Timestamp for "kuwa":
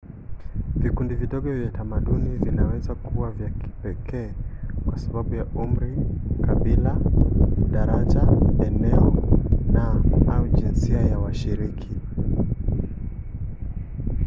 2.95-3.31